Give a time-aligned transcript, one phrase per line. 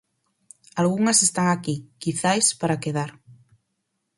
[0.81, 3.11] Algunhas están aquí, quizais, para quedar.